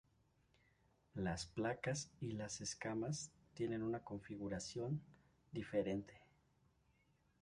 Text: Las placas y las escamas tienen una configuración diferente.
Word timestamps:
Las 1.13 1.45
placas 1.45 2.09
y 2.19 2.31
las 2.31 2.59
escamas 2.59 3.29
tienen 3.53 3.83
una 3.83 4.03
configuración 4.03 4.99
diferente. 5.51 6.17